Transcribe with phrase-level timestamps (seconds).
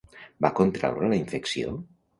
[0.45, 1.79] Va contraure la infecció?